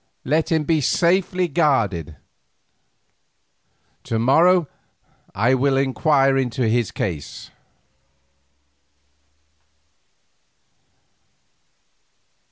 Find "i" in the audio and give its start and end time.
5.35-5.53